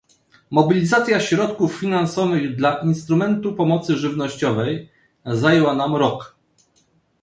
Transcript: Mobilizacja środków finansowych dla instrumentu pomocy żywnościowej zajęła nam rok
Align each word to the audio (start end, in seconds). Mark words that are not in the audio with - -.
Mobilizacja 0.51 1.19
środków 1.19 1.75
finansowych 1.79 2.55
dla 2.55 2.77
instrumentu 2.79 3.53
pomocy 3.55 3.97
żywnościowej 3.97 4.89
zajęła 5.25 5.75
nam 5.75 5.95
rok 5.95 6.35